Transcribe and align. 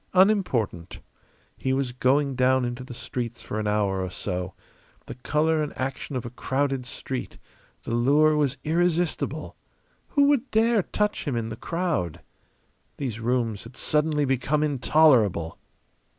Unimportant. 0.15 0.99
He 1.55 1.73
was 1.73 1.91
going 1.91 2.33
down 2.33 2.65
into 2.65 2.83
the 2.83 2.95
streets 2.95 3.43
for 3.43 3.59
an 3.59 3.67
hour 3.67 4.01
or 4.03 4.09
so. 4.09 4.55
The 5.05 5.13
colour 5.13 5.61
and 5.61 5.77
action 5.77 6.15
of 6.15 6.25
a 6.25 6.31
crowded 6.31 6.87
street; 6.87 7.37
the 7.83 7.93
lure 7.93 8.35
was 8.35 8.57
irresistible. 8.63 9.55
Who 10.07 10.23
would 10.23 10.49
dare 10.49 10.81
touch 10.81 11.25
him 11.25 11.35
in 11.35 11.49
the 11.49 11.55
crowd? 11.55 12.21
These 12.97 13.19
rooms 13.19 13.63
had 13.65 13.77
suddenly 13.77 14.25
become 14.25 14.63
intolerable. 14.63 15.59